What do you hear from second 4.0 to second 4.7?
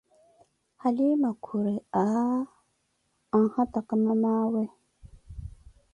mamawe